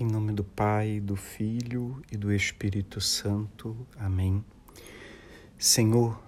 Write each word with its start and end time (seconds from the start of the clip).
Em 0.00 0.06
nome 0.06 0.32
do 0.32 0.44
Pai, 0.44 1.00
do 1.00 1.16
Filho 1.16 2.00
e 2.12 2.16
do 2.16 2.32
Espírito 2.32 3.00
Santo. 3.00 3.76
Amém. 3.98 4.44
Senhor, 5.58 6.22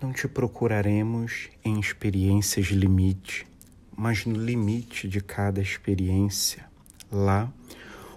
não 0.00 0.10
te 0.10 0.26
procuraremos 0.26 1.50
em 1.62 1.78
experiências 1.78 2.68
limite, 2.68 3.46
mas 3.94 4.24
no 4.24 4.42
limite 4.42 5.06
de 5.06 5.20
cada 5.20 5.60
experiência, 5.60 6.64
lá 7.12 7.52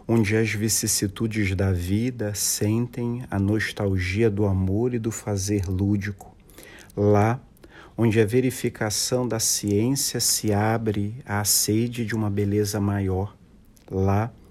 onde 0.08 0.38
as 0.38 0.54
vicissitudes 0.54 1.54
da 1.54 1.74
vida 1.74 2.34
sentem 2.34 3.26
a 3.30 3.38
nostalgia 3.38 4.30
do 4.30 4.46
amor 4.46 4.94
e 4.94 5.00
do 5.00 5.12
fazer 5.12 5.66
lúdico, 5.68 6.34
lá 6.96 7.42
onde 7.98 8.22
a 8.22 8.26
verificação 8.26 9.28
da 9.28 9.38
ciência 9.38 10.22
se 10.22 10.54
abre 10.54 11.22
à 11.26 11.44
sede 11.44 12.06
de 12.06 12.16
uma 12.16 12.30
beleza 12.30 12.80
maior, 12.80 13.36
lá 13.92 14.32
onde 14.32 14.43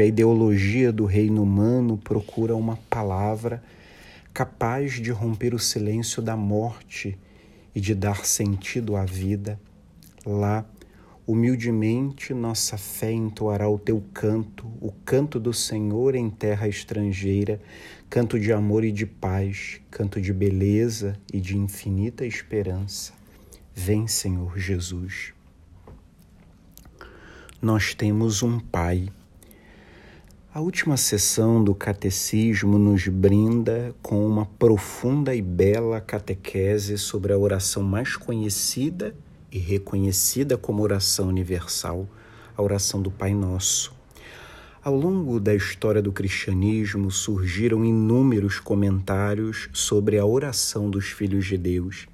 a 0.00 0.04
ideologia 0.04 0.92
do 0.92 1.06
reino 1.06 1.42
humano 1.42 1.96
procura 1.96 2.54
uma 2.54 2.76
palavra 2.88 3.62
capaz 4.32 5.00
de 5.00 5.10
romper 5.10 5.54
o 5.54 5.58
silêncio 5.58 6.22
da 6.22 6.36
morte 6.36 7.18
e 7.74 7.80
de 7.80 7.94
dar 7.94 8.24
sentido 8.26 8.94
à 8.94 9.04
vida, 9.04 9.58
lá 10.24 10.64
humildemente 11.26 12.34
nossa 12.34 12.76
fé 12.76 13.12
entoará 13.12 13.68
o 13.68 13.78
teu 13.78 14.02
canto, 14.12 14.66
o 14.80 14.90
canto 15.04 15.38
do 15.38 15.54
Senhor 15.54 16.14
em 16.14 16.28
terra 16.28 16.66
estrangeira, 16.68 17.60
canto 18.08 18.38
de 18.38 18.52
amor 18.52 18.84
e 18.84 18.90
de 18.90 19.06
paz, 19.06 19.80
canto 19.90 20.20
de 20.20 20.32
beleza 20.32 21.16
e 21.32 21.40
de 21.40 21.56
infinita 21.56 22.26
esperança. 22.26 23.12
Vem, 23.72 24.06
Senhor 24.06 24.58
Jesus. 24.58 25.32
Nós 27.62 27.94
temos 27.94 28.42
um 28.42 28.58
Pai. 28.58 29.08
A 30.52 30.58
última 30.58 30.96
sessão 30.96 31.62
do 31.62 31.72
Catecismo 31.76 32.76
nos 32.76 33.06
brinda 33.06 33.94
com 34.02 34.26
uma 34.26 34.44
profunda 34.44 35.32
e 35.32 35.40
bela 35.40 36.00
catequese 36.00 36.98
sobre 36.98 37.32
a 37.32 37.38
oração 37.38 37.84
mais 37.84 38.16
conhecida 38.16 39.14
e 39.52 39.60
reconhecida 39.60 40.58
como 40.58 40.82
oração 40.82 41.28
universal, 41.28 42.08
a 42.56 42.62
oração 42.62 43.00
do 43.00 43.12
Pai 43.12 43.32
Nosso. 43.32 43.94
Ao 44.82 44.92
longo 44.92 45.38
da 45.38 45.54
história 45.54 46.02
do 46.02 46.10
cristianismo 46.10 47.12
surgiram 47.12 47.84
inúmeros 47.84 48.58
comentários 48.58 49.68
sobre 49.72 50.18
a 50.18 50.26
oração 50.26 50.90
dos 50.90 51.10
filhos 51.10 51.46
de 51.46 51.56
Deus. 51.56 52.08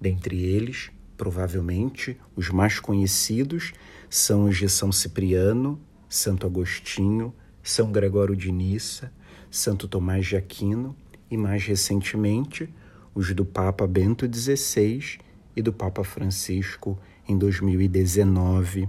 Dentre 0.00 0.42
eles, 0.42 0.90
provavelmente, 1.14 2.18
os 2.34 2.48
mais 2.48 2.80
conhecidos 2.80 3.74
são 4.08 4.44
os 4.44 4.56
de 4.56 4.70
São 4.70 4.90
Cipriano, 4.90 5.78
Santo 6.08 6.46
Agostinho, 6.46 7.34
São 7.62 7.92
Gregório 7.92 8.34
de 8.34 8.50
Nissa, 8.50 9.12
Santo 9.50 9.86
Tomás 9.86 10.26
de 10.26 10.36
Aquino 10.36 10.96
e, 11.30 11.36
mais 11.36 11.64
recentemente, 11.64 12.68
os 13.14 13.32
do 13.32 13.44
Papa 13.44 13.86
Bento 13.86 14.26
XVI 14.26 15.18
e 15.54 15.62
do 15.62 15.72
Papa 15.72 16.02
Francisco 16.02 16.98
em 17.28 17.36
2019. 17.36 18.88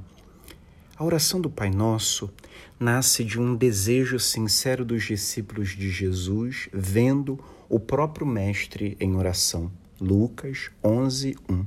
A 0.96 1.04
oração 1.04 1.42
do 1.42 1.50
Pai 1.50 1.70
Nosso 1.70 2.32
nasce 2.80 3.24
de 3.24 3.40
um 3.40 3.56
desejo 3.56 4.20
sincero 4.20 4.86
dos 4.86 5.04
discípulos 5.04 5.70
de 5.70 5.90
Jesus 5.90 6.70
vendo 6.72 7.40
o 7.70 7.80
próprio 7.80 8.26
Mestre 8.26 8.96
em 9.00 9.16
oração. 9.16 9.72
Lucas 10.00 10.70
11, 10.84 11.36
1. 11.50 11.66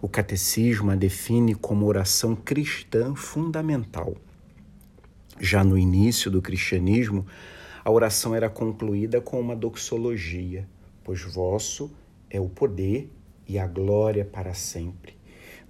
O 0.00 0.08
Catecismo 0.08 0.90
a 0.90 0.94
define 0.94 1.54
como 1.54 1.86
oração 1.86 2.36
cristã 2.36 3.14
fundamental. 3.14 4.14
Já 5.38 5.62
no 5.62 5.76
início 5.76 6.30
do 6.30 6.40
cristianismo, 6.40 7.26
a 7.84 7.90
oração 7.90 8.34
era 8.34 8.48
concluída 8.48 9.20
com 9.20 9.38
uma 9.38 9.54
doxologia, 9.54 10.66
pois 11.04 11.22
vosso 11.22 11.90
é 12.30 12.40
o 12.40 12.48
poder 12.48 13.10
e 13.46 13.58
a 13.58 13.66
glória 13.66 14.24
para 14.24 14.54
sempre. 14.54 15.14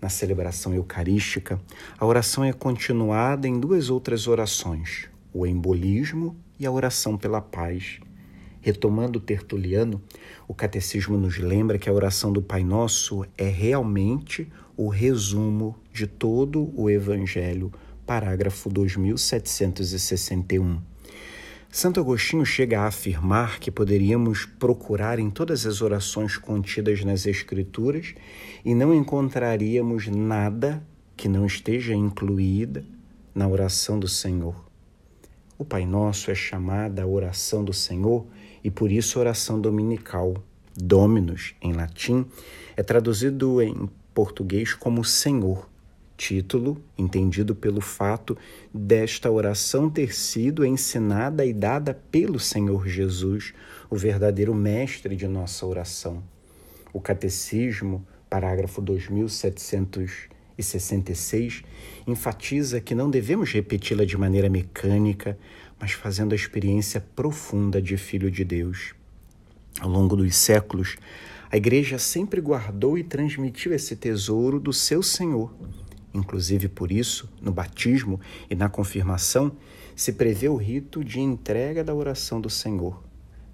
Na 0.00 0.08
celebração 0.08 0.72
eucarística, 0.72 1.60
a 1.98 2.06
oração 2.06 2.44
é 2.44 2.52
continuada 2.52 3.48
em 3.48 3.58
duas 3.58 3.91
outras 3.91 4.28
orações, 4.28 5.08
o 5.32 5.44
embolismo 5.46 6.36
e 6.60 6.64
a 6.64 6.70
oração 6.70 7.18
pela 7.18 7.41
paz. 7.41 7.98
Retomando 8.60 9.18
Tertuliano, 9.18 10.00
o 10.46 10.54
catecismo 10.54 11.16
nos 11.16 11.38
lembra 11.38 11.78
que 11.78 11.88
a 11.88 11.92
oração 11.92 12.32
do 12.32 12.41
Pai 12.41 12.62
Nosso 12.62 13.24
é 13.36 13.48
realmente 13.48 14.48
o 14.76 14.88
resumo 14.88 15.76
de 15.92 16.06
todo 16.06 16.72
o 16.74 16.88
Evangelho, 16.88 17.72
parágrafo 18.06 18.70
2761. 18.70 20.80
Santo 21.68 22.00
Agostinho 22.00 22.46
chega 22.46 22.80
a 22.80 22.86
afirmar 22.86 23.58
que 23.58 23.70
poderíamos 23.70 24.46
procurar 24.46 25.18
em 25.18 25.28
todas 25.28 25.66
as 25.66 25.82
orações 25.82 26.38
contidas 26.38 27.04
nas 27.04 27.26
Escrituras 27.26 28.14
e 28.64 28.74
não 28.74 28.94
encontraríamos 28.94 30.06
nada 30.06 30.82
que 31.16 31.28
não 31.28 31.44
esteja 31.44 31.94
incluída 31.94 32.84
na 33.34 33.48
oração 33.48 33.98
do 33.98 34.08
Senhor. 34.08 34.64
O 35.58 35.64
Pai 35.64 35.84
Nosso 35.84 36.30
é 36.30 36.34
chamada 36.34 37.02
a 37.02 37.06
oração 37.06 37.64
do 37.64 37.72
Senhor 37.72 38.24
e 38.62 38.70
por 38.70 38.92
isso 38.92 39.18
oração 39.18 39.60
dominical. 39.60 40.34
Dominus, 40.78 41.54
em 41.60 41.72
latim, 41.72 42.26
é 42.76 42.82
traduzido 42.82 43.62
em 43.62 43.88
português 44.14 44.74
como 44.74 45.02
Senhor 45.02 45.66
título 46.16 46.81
entendido 46.97 47.54
pelo 47.54 47.81
fato 47.81 48.37
desta 48.72 49.31
oração 49.31 49.91
ter 49.91 50.15
sido 50.15 50.65
ensinada 50.65 51.44
e 51.44 51.53
dada 51.53 51.93
pelo 52.10 52.41
Senhor 52.41 52.88
Jesus, 52.88 53.53
o 53.91 53.97
verdadeiro 53.97 54.54
mestre 54.54 55.15
de 55.15 55.28
nossa 55.28 55.66
oração. 55.66 56.22
O 56.93 57.00
Catecismo, 57.00 58.06
parágrafo 58.31 58.81
2766, 58.81 61.65
enfatiza 62.06 62.81
que 62.81 62.94
não 62.94 63.10
devemos 63.10 63.53
repeti-la 63.53 64.06
de 64.06 64.16
maneira 64.16 64.48
mecânica, 64.48 65.37
mas 65.78 65.93
fazendo 65.93 66.33
a 66.33 66.37
experiência 66.37 67.04
profunda 67.15 67.83
de 67.83 67.98
Filho 67.98 68.31
de 68.31 68.44
Deus. 68.44 68.94
Ao 69.78 69.91
longo 69.91 70.16
dos 70.16 70.34
séculos, 70.34 70.97
a 71.50 71.56
Igreja 71.59 71.98
sempre 71.98 72.41
guardou 72.41 72.97
e 72.97 73.04
transmitiu 73.04 73.75
esse 73.75 73.94
tesouro 73.94 74.59
do 74.59 74.72
seu 74.72 75.03
Senhor 75.03 75.53
Inclusive 76.16 76.69
por 76.69 76.91
isso, 76.91 77.28
no 77.43 77.53
batismo 77.53 78.19
e 78.49 78.54
na 78.54 78.71
confirmação, 78.71 79.53
se 79.94 80.15
prevê 80.15 80.49
o 80.49 80.56
rito 80.56 81.04
de 81.04 81.21
entrega 81.21 81.84
da 81.84 81.94
oração 81.94 82.41
do 82.41 82.49
Senhor. 82.49 83.04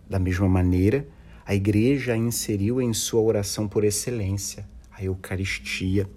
Da 0.08 0.16
mesma 0.16 0.48
maneira, 0.48 1.04
a 1.44 1.56
Igreja 1.56 2.12
a 2.12 2.16
inseriu 2.16 2.80
em 2.80 2.94
sua 2.94 3.20
oração 3.20 3.66
por 3.66 3.82
excelência, 3.82 4.64
a 4.92 5.02
Eucaristia. 5.02 6.08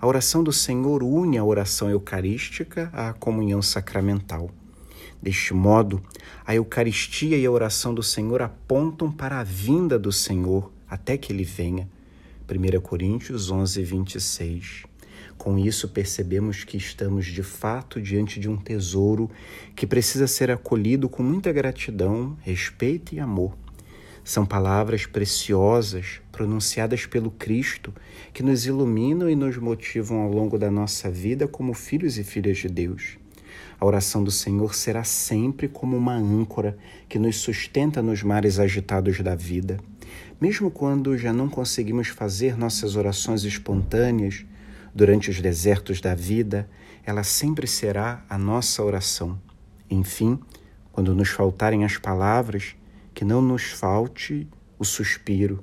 A 0.00 0.06
oração 0.08 0.42
do 0.42 0.52
Senhor 0.52 1.04
une 1.04 1.38
a 1.38 1.44
oração 1.44 1.88
eucarística 1.88 2.90
à 2.92 3.12
comunhão 3.12 3.62
sacramental. 3.62 4.50
Deste 5.22 5.54
modo, 5.54 6.02
a 6.44 6.52
Eucaristia 6.54 7.38
e 7.38 7.46
a 7.46 7.50
oração 7.50 7.94
do 7.94 8.02
Senhor 8.02 8.42
apontam 8.42 9.10
para 9.10 9.38
a 9.38 9.44
vinda 9.44 9.96
do 9.96 10.10
Senhor 10.10 10.72
até 10.90 11.16
que 11.16 11.32
ele 11.32 11.44
venha. 11.44 11.88
1 12.48 12.80
Coríntios 12.80 13.50
11, 13.50 13.82
26. 13.82 14.95
Com 15.38 15.58
isso, 15.58 15.88
percebemos 15.88 16.64
que 16.64 16.76
estamos 16.76 17.26
de 17.26 17.42
fato 17.42 18.00
diante 18.00 18.40
de 18.40 18.48
um 18.48 18.56
tesouro 18.56 19.30
que 19.74 19.86
precisa 19.86 20.26
ser 20.26 20.50
acolhido 20.50 21.08
com 21.08 21.22
muita 21.22 21.52
gratidão, 21.52 22.36
respeito 22.42 23.14
e 23.14 23.20
amor. 23.20 23.56
São 24.24 24.44
palavras 24.44 25.06
preciosas 25.06 26.20
pronunciadas 26.32 27.06
pelo 27.06 27.30
Cristo 27.30 27.94
que 28.32 28.42
nos 28.42 28.66
iluminam 28.66 29.30
e 29.30 29.36
nos 29.36 29.56
motivam 29.56 30.18
ao 30.18 30.32
longo 30.32 30.58
da 30.58 30.70
nossa 30.70 31.08
vida 31.08 31.46
como 31.46 31.72
filhos 31.72 32.18
e 32.18 32.24
filhas 32.24 32.58
de 32.58 32.68
Deus. 32.68 33.18
A 33.78 33.86
oração 33.86 34.24
do 34.24 34.30
Senhor 34.30 34.74
será 34.74 35.04
sempre 35.04 35.68
como 35.68 35.96
uma 35.96 36.14
âncora 36.16 36.76
que 37.08 37.18
nos 37.18 37.36
sustenta 37.36 38.02
nos 38.02 38.22
mares 38.22 38.58
agitados 38.58 39.20
da 39.20 39.34
vida. 39.34 39.76
Mesmo 40.40 40.70
quando 40.70 41.16
já 41.16 41.32
não 41.32 41.48
conseguimos 41.48 42.08
fazer 42.08 42.56
nossas 42.58 42.96
orações 42.96 43.44
espontâneas, 43.44 44.44
Durante 44.96 45.28
os 45.28 45.42
desertos 45.42 46.00
da 46.00 46.14
vida, 46.14 46.66
ela 47.04 47.22
sempre 47.22 47.66
será 47.66 48.24
a 48.30 48.38
nossa 48.38 48.82
oração. 48.82 49.38
Enfim, 49.90 50.40
quando 50.90 51.14
nos 51.14 51.28
faltarem 51.28 51.84
as 51.84 51.98
palavras, 51.98 52.74
que 53.12 53.22
não 53.22 53.42
nos 53.42 53.64
falte 53.64 54.48
o 54.78 54.86
suspiro, 54.86 55.62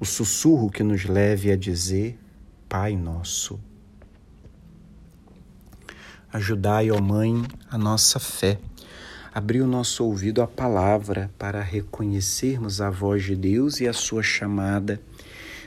o 0.00 0.06
sussurro 0.06 0.70
que 0.70 0.82
nos 0.82 1.04
leve 1.04 1.52
a 1.52 1.56
dizer: 1.56 2.18
Pai 2.66 2.96
Nosso. 2.96 3.60
Ajudai, 6.32 6.90
ó 6.90 6.98
Mãe, 6.98 7.44
a 7.68 7.76
nossa 7.76 8.18
fé. 8.18 8.58
Abri 9.34 9.60
o 9.60 9.66
nosso 9.66 10.02
ouvido 10.02 10.40
à 10.40 10.46
palavra 10.46 11.30
para 11.38 11.60
reconhecermos 11.60 12.80
a 12.80 12.88
voz 12.88 13.22
de 13.22 13.36
Deus 13.36 13.80
e 13.80 13.86
a 13.86 13.92
sua 13.92 14.22
chamada 14.22 14.98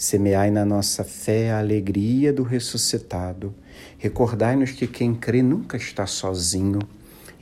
Semeai 0.00 0.48
na 0.52 0.64
nossa 0.64 1.02
fé 1.02 1.50
a 1.50 1.58
alegria 1.58 2.32
do 2.32 2.44
ressuscitado. 2.44 3.52
Recordai-nos 3.98 4.70
que 4.70 4.86
quem 4.86 5.12
crê 5.12 5.42
nunca 5.42 5.76
está 5.76 6.06
sozinho. 6.06 6.78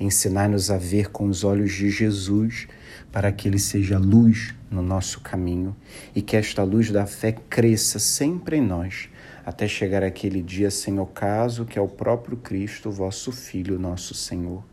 Ensinai-nos 0.01 0.71
a 0.71 0.79
ver 0.79 1.11
com 1.11 1.27
os 1.27 1.45
olhos 1.45 1.75
de 1.75 1.91
Jesus, 1.91 2.67
para 3.13 3.31
que 3.31 3.47
Ele 3.47 3.59
seja 3.59 3.99
luz 3.99 4.55
no 4.71 4.81
nosso 4.81 5.21
caminho 5.21 5.77
e 6.15 6.23
que 6.23 6.35
esta 6.35 6.63
luz 6.63 6.91
da 6.91 7.05
fé 7.05 7.33
cresça 7.33 7.99
sempre 7.99 8.57
em 8.57 8.63
nós, 8.63 9.11
até 9.45 9.69
chegar 9.69 10.03
aquele 10.03 10.41
dia 10.41 10.71
sem 10.71 10.99
ocaso, 10.99 11.67
que 11.67 11.79
é 11.79 11.83
o 11.83 11.87
próprio 11.87 12.39
Cristo, 12.39 12.91
vosso 12.91 13.33
Filho, 13.33 13.79
nosso 13.79 14.15
Senhor. 14.15 14.65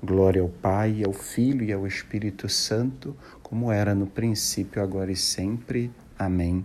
Glória 0.00 0.40
ao 0.40 0.48
Pai, 0.48 1.02
ao 1.04 1.12
Filho 1.12 1.64
e 1.64 1.72
ao 1.72 1.84
Espírito 1.84 2.48
Santo, 2.48 3.16
como 3.42 3.72
era 3.72 3.92
no 3.92 4.06
princípio, 4.06 4.80
agora 4.80 5.10
e 5.10 5.16
sempre. 5.16 5.90
Amém. 6.16 6.64